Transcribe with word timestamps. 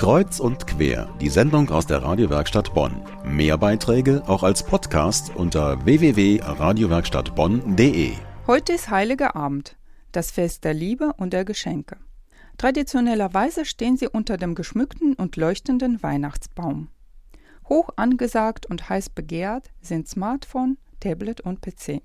Kreuz 0.00 0.40
und 0.40 0.66
quer, 0.66 1.14
die 1.20 1.28
Sendung 1.28 1.68
aus 1.68 1.86
der 1.86 2.02
Radiowerkstatt 2.02 2.72
Bonn. 2.72 3.02
Mehr 3.22 3.58
Beiträge 3.58 4.22
auch 4.26 4.42
als 4.42 4.62
Podcast 4.62 5.36
unter 5.36 5.84
www.radiowerkstattbonn.de. 5.84 8.12
Heute 8.46 8.72
ist 8.72 8.88
Heiliger 8.88 9.36
Abend, 9.36 9.76
das 10.12 10.30
Fest 10.30 10.64
der 10.64 10.72
Liebe 10.72 11.12
und 11.18 11.34
der 11.34 11.44
Geschenke. 11.44 11.98
Traditionellerweise 12.56 13.66
stehen 13.66 13.98
sie 13.98 14.08
unter 14.08 14.38
dem 14.38 14.54
geschmückten 14.54 15.12
und 15.12 15.36
leuchtenden 15.36 16.02
Weihnachtsbaum. 16.02 16.88
Hoch 17.68 17.90
angesagt 17.96 18.64
und 18.64 18.88
heiß 18.88 19.10
begehrt 19.10 19.68
sind 19.82 20.08
Smartphone, 20.08 20.78
Tablet 21.00 21.42
und 21.42 21.60
PC. 21.60 22.00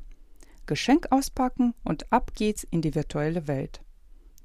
Geschenk 0.66 1.08
auspacken 1.12 1.74
und 1.86 2.12
ab 2.12 2.34
geht's 2.36 2.68
in 2.70 2.82
die 2.82 2.94
virtuelle 2.94 3.48
Welt. 3.48 3.80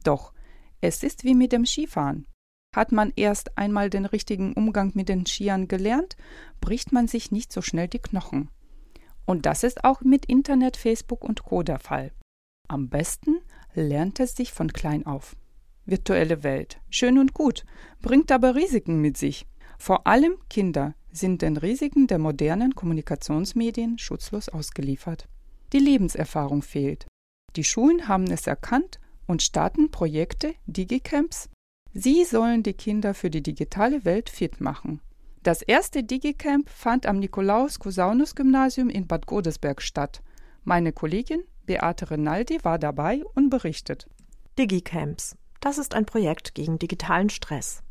Doch 0.04 0.32
es 0.80 1.02
ist 1.02 1.24
wie 1.24 1.34
mit 1.34 1.50
dem 1.50 1.66
Skifahren. 1.66 2.28
Hat 2.74 2.92
man 2.92 3.12
erst 3.16 3.58
einmal 3.58 3.90
den 3.90 4.04
richtigen 4.04 4.52
Umgang 4.52 4.92
mit 4.94 5.08
den 5.08 5.26
Skiern 5.26 5.66
gelernt, 5.66 6.16
bricht 6.60 6.92
man 6.92 7.08
sich 7.08 7.32
nicht 7.32 7.52
so 7.52 7.62
schnell 7.62 7.88
die 7.88 7.98
Knochen. 7.98 8.48
Und 9.24 9.46
das 9.46 9.64
ist 9.64 9.84
auch 9.84 10.02
mit 10.02 10.26
Internet, 10.26 10.76
Facebook 10.76 11.24
und 11.24 11.42
Co. 11.42 11.62
der 11.62 11.78
Fall. 11.78 12.12
Am 12.68 12.88
besten 12.88 13.38
lernt 13.74 14.20
es 14.20 14.36
sich 14.36 14.52
von 14.52 14.72
klein 14.72 15.06
auf. 15.06 15.36
Virtuelle 15.84 16.44
Welt, 16.44 16.80
schön 16.88 17.18
und 17.18 17.34
gut, 17.34 17.64
bringt 18.00 18.30
aber 18.30 18.54
Risiken 18.54 19.00
mit 19.00 19.16
sich. 19.16 19.46
Vor 19.78 20.06
allem 20.06 20.36
Kinder 20.48 20.94
sind 21.10 21.42
den 21.42 21.56
Risiken 21.56 22.06
der 22.06 22.18
modernen 22.18 22.74
Kommunikationsmedien 22.74 23.98
schutzlos 23.98 24.48
ausgeliefert. 24.48 25.28
Die 25.72 25.78
Lebenserfahrung 25.78 26.62
fehlt. 26.62 27.06
Die 27.56 27.64
Schulen 27.64 28.06
haben 28.06 28.30
es 28.30 28.46
erkannt 28.46 29.00
und 29.26 29.42
starten 29.42 29.90
Projekte, 29.90 30.54
Digicamps. 30.66 31.48
Sie 31.92 32.24
sollen 32.24 32.62
die 32.62 32.74
Kinder 32.74 33.14
für 33.14 33.30
die 33.30 33.42
digitale 33.42 34.04
Welt 34.04 34.30
fit 34.30 34.60
machen. 34.60 35.00
Das 35.42 35.62
erste 35.62 36.04
Digicamp 36.04 36.68
fand 36.68 37.06
am 37.06 37.18
Nikolaus-Cusanus-Gymnasium 37.18 38.90
in 38.90 39.06
Bad 39.06 39.26
Godesberg 39.26 39.82
statt. 39.82 40.22
Meine 40.64 40.92
Kollegin 40.92 41.42
Beate 41.66 42.10
Rinaldi 42.10 42.58
war 42.64 42.78
dabei 42.78 43.24
und 43.34 43.48
berichtet. 43.48 44.08
Digicamps. 44.58 45.36
Das 45.60 45.78
ist 45.78 45.94
ein 45.94 46.04
Projekt 46.04 46.54
gegen 46.54 46.78
digitalen 46.78 47.30
Stress. 47.30 47.82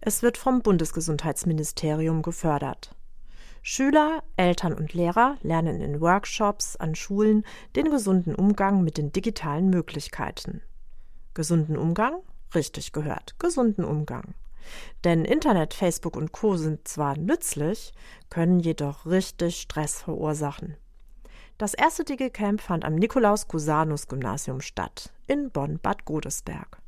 Es 0.00 0.22
wird 0.22 0.36
vom 0.36 0.62
Bundesgesundheitsministerium 0.62 2.22
gefördert. 2.22 2.94
Schüler, 3.62 4.22
Eltern 4.36 4.74
und 4.74 4.92
Lehrer 4.92 5.38
lernen 5.42 5.80
in 5.80 6.00
Workshops 6.00 6.76
an 6.76 6.94
Schulen 6.94 7.44
den 7.76 7.90
gesunden 7.90 8.34
Umgang 8.34 8.84
mit 8.84 8.98
den 8.98 9.12
digitalen 9.12 9.70
Möglichkeiten. 9.70 10.60
Gesunden 11.32 11.78
Umgang? 11.78 12.20
Richtig 12.54 12.92
gehört, 12.92 13.38
gesunden 13.38 13.84
Umgang. 13.84 14.34
Denn 15.04 15.24
Internet, 15.24 15.74
Facebook 15.74 16.16
und 16.16 16.32
Co 16.32 16.56
sind 16.56 16.88
zwar 16.88 17.16
nützlich, 17.18 17.92
können 18.30 18.60
jedoch 18.60 19.06
richtig 19.06 19.60
Stress 19.60 20.02
verursachen. 20.02 20.76
Das 21.58 21.74
erste 21.74 22.04
DigiCamp 22.04 22.60
fand 22.60 22.84
am 22.84 22.94
Nikolaus-Cusanus-Gymnasium 22.96 24.60
statt, 24.60 25.12
in 25.26 25.50
Bonn-Bad 25.50 26.04
Godesberg. 26.04 26.78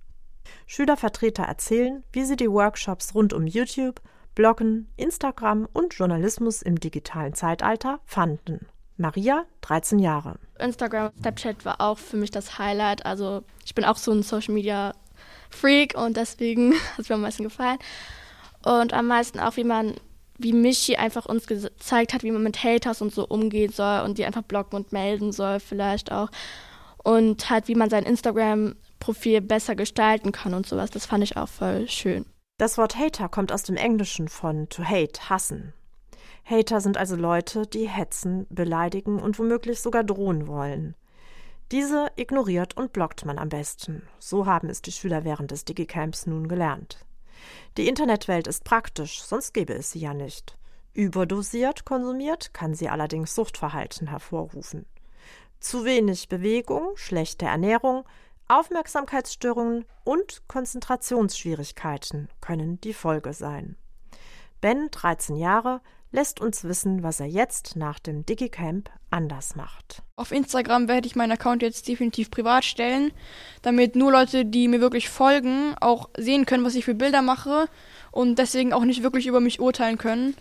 Schülervertreter 0.67 1.45
erzählen, 1.45 2.03
wie 2.13 2.25
sie 2.25 2.37
die 2.37 2.51
Workshops 2.51 3.15
rund 3.15 3.33
um 3.33 3.47
YouTube, 3.47 4.01
Bloggen, 4.35 4.89
Instagram 4.97 5.69
und 5.73 5.95
Journalismus 5.95 6.63
im 6.63 6.79
digitalen 6.79 7.35
Zeitalter 7.35 8.01
fanden. 8.05 8.67
Maria, 8.97 9.45
13 9.61 9.99
Jahre. 9.99 10.39
Instagram, 10.59 11.13
Snapchat 11.21 11.65
war 11.65 11.81
auch 11.81 11.99
für 11.99 12.17
mich 12.17 12.31
das 12.31 12.59
Highlight. 12.59 13.05
Also 13.05 13.45
ich 13.65 13.75
bin 13.75 13.85
auch 13.85 13.97
so 13.97 14.13
ein 14.13 14.23
Social 14.23 14.55
Media 14.55 14.95
Freak 15.51 15.97
und 15.97 16.17
deswegen 16.17 16.75
hat 16.93 16.99
es 16.99 17.09
mir 17.09 17.17
am 17.17 17.23
meisten 17.23 17.45
gefallen. 17.45 17.79
Und 18.65 18.93
am 18.93 19.07
meisten 19.07 19.39
auch, 19.39 19.57
wie 19.57 19.65
man, 19.65 19.95
wie 20.39 20.53
Michi 20.53 20.97
einfach 20.97 21.27
uns 21.27 21.47
gezeigt 21.47 22.13
hat, 22.13 22.23
wie 22.23 22.31
man 22.31 22.43
mit 22.43 22.63
Haters 22.63 23.01
und 23.01 23.13
so 23.13 23.27
umgehen 23.27 23.73
soll 23.73 24.01
und 24.01 24.19
die 24.19 24.25
einfach 24.25 24.43
blocken 24.43 24.77
und 24.77 24.93
melden 24.93 25.33
soll, 25.33 25.61
vielleicht 25.61 26.11
auch. 26.11 26.31
Und 27.03 27.49
halt, 27.51 27.69
wie 27.69 27.77
man 27.77 27.91
sein 27.91 28.05
Instagram-Profil 28.05 29.41
besser 29.41 29.77
gestalten 29.77 30.33
kann 30.33 30.55
und 30.55 30.67
sowas. 30.67 30.91
Das 30.91 31.07
fand 31.07 31.23
ich 31.23 31.37
auch 31.37 31.49
voll 31.49 31.89
schön. 31.89 32.27
Das 32.59 32.79
Wort 32.79 32.97
Hater 32.97 33.29
kommt 33.29 33.53
aus 33.53 33.63
dem 33.63 33.77
Englischen 33.77 34.29
von 34.29 34.69
to 34.69 34.83
hate, 34.83 35.29
hassen. 35.29 35.73
Hater 36.45 36.81
sind 36.81 36.97
also 36.97 37.15
Leute, 37.15 37.67
die 37.67 37.89
hetzen, 37.89 38.47
beleidigen 38.51 39.21
und 39.21 39.39
womöglich 39.39 39.81
sogar 39.81 40.05
drohen 40.05 40.47
wollen. 40.47 40.95
Diese 41.73 42.13
ignoriert 42.15 42.77
und 42.77 42.93
blockt 42.93 43.25
man 43.25 43.39
am 43.39 43.49
besten. 43.49 44.07
So 44.21 44.47
haben 44.47 44.69
es 44.69 44.83
die 44.83 44.93
Schüler 44.93 45.25
während 45.25 45.51
des 45.51 45.65
Digicamps 45.65 46.27
nun 46.27 46.47
gelernt. 46.47 47.05
Die 47.77 47.89
Internetwelt 47.89 48.47
ist 48.47 48.65
praktisch, 48.65 49.21
sonst 49.23 49.53
gäbe 49.53 49.75
es 49.75 49.91
sie 49.91 49.99
ja 49.99 50.15
nicht. 50.15 50.57
Überdosiert 50.93 51.85
konsumiert 51.85 52.55
kann 52.55 52.75
sie 52.75 52.89
allerdings 52.89 53.35
Suchtverhalten 53.35 54.07
hervorrufen. 54.07 54.87
Zu 55.59 55.85
wenig 55.85 56.29
Bewegung, 56.29 56.97
schlechte 56.97 57.47
Ernährung, 57.47 58.05
Aufmerksamkeitsstörungen 58.49 59.85
und 60.05 60.43
Konzentrationsschwierigkeiten 60.47 62.29
können 62.41 62.81
die 62.81 62.95
Folge 62.95 63.33
sein. 63.33 63.77
Ben, 64.61 64.89
13 64.91 65.37
Jahre, 65.37 65.81
lässt 66.13 66.41
uns 66.41 66.65
wissen, 66.65 67.03
was 67.03 67.21
er 67.21 67.27
jetzt 67.27 67.77
nach 67.77 67.99
dem 67.99 68.25
Digicamp 68.25 68.91
anders 69.11 69.57
macht. 69.57 70.03
Auf 70.17 70.33
Instagram 70.33 70.89
werde 70.89 71.07
ich 71.07 71.17
meinen 71.17 71.33
Account 71.33 71.63
jetzt 71.63 71.89
definitiv 71.89 72.31
privat 72.31 72.65
stellen, 72.65 73.13
damit 73.63 73.97
nur 73.97 74.13
Leute, 74.13 74.45
die 74.45 74.69
mir 74.69 74.81
wirklich 74.81 75.09
folgen, 75.09 75.75
auch 75.81 76.09
sehen 76.17 76.47
können, 76.47 76.65
was 76.65 76.75
ich 76.75 76.85
für 76.85 76.95
Bilder 76.95 77.23
mache 77.23 77.69
und 78.13 78.39
deswegen 78.39 78.73
auch 78.73 78.85
nicht 78.85 79.03
wirklich 79.03 79.27
über 79.27 79.41
mich 79.41 79.61
urteilen 79.61 79.99
können. 79.99 80.35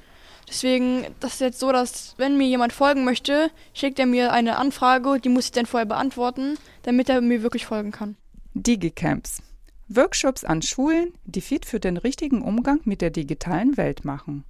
Deswegen, 0.47 1.07
das 1.19 1.33
ist 1.33 1.41
jetzt 1.41 1.59
so, 1.59 1.71
dass 1.71 2.13
wenn 2.17 2.37
mir 2.37 2.47
jemand 2.47 2.71
folgen 2.71 3.03
möchte, 3.03 3.49
schickt 3.73 3.99
er 3.99 4.05
mir 4.05 4.31
eine 4.31 4.57
Anfrage, 4.57 5.19
die 5.19 5.29
muss 5.29 5.45
ich 5.45 5.51
dann 5.51 5.65
vorher 5.65 5.87
beantworten, 5.87 6.57
damit 6.83 7.09
er 7.09 7.21
mir 7.21 7.41
wirklich 7.41 7.65
folgen 7.65 7.91
kann. 7.91 8.15
Digicamps. 8.53 9.41
Workshops 9.88 10.44
an 10.44 10.62
Schulen, 10.62 11.13
die 11.25 11.41
fit 11.41 11.66
für 11.66 11.79
den 11.79 11.97
richtigen 11.97 12.41
Umgang 12.41 12.81
mit 12.85 13.01
der 13.01 13.12
digitalen 13.12 13.78
Welt 13.78 14.06
machen. 14.06 14.44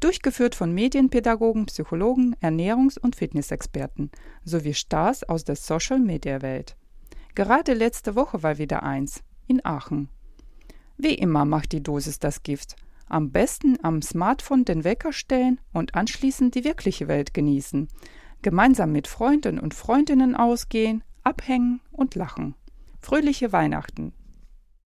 Durchgeführt 0.00 0.54
von 0.54 0.72
Medienpädagogen, 0.72 1.66
Psychologen, 1.66 2.34
Ernährungs- 2.40 2.98
und 2.98 3.16
Fitnessexperten 3.16 4.10
sowie 4.44 4.74
Stars 4.74 5.24
aus 5.24 5.44
der 5.44 5.56
Social-Media-Welt. 5.56 6.76
Gerade 7.34 7.74
letzte 7.74 8.14
Woche 8.14 8.42
war 8.42 8.58
wieder 8.58 8.82
eins, 8.82 9.22
in 9.46 9.64
Aachen. 9.64 10.08
Wie 10.96 11.14
immer 11.14 11.44
macht 11.44 11.72
die 11.72 11.82
Dosis 11.82 12.18
das 12.18 12.42
Gift– 12.42 12.76
am 13.10 13.32
besten 13.32 13.76
am 13.82 14.02
Smartphone 14.02 14.64
den 14.64 14.84
Wecker 14.84 15.12
stellen 15.12 15.60
und 15.72 15.96
anschließend 15.96 16.54
die 16.54 16.62
wirkliche 16.62 17.08
Welt 17.08 17.34
genießen. 17.34 17.88
Gemeinsam 18.40 18.92
mit 18.92 19.08
Freunden 19.08 19.58
und 19.58 19.74
Freundinnen 19.74 20.36
ausgehen, 20.36 21.02
abhängen 21.24 21.80
und 21.90 22.14
lachen. 22.14 22.54
Fröhliche 23.00 23.52
Weihnachten. 23.52 24.12